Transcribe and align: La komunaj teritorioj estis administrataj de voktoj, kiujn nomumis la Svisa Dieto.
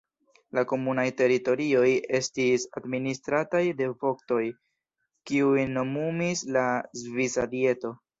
La 0.57 0.61
komunaj 0.69 1.03
teritorioj 1.17 1.89
estis 2.19 2.65
administrataj 2.79 3.61
de 3.81 3.89
voktoj, 4.05 4.39
kiujn 5.33 5.77
nomumis 5.79 6.43
la 6.57 6.65
Svisa 7.03 7.47
Dieto. 7.53 7.93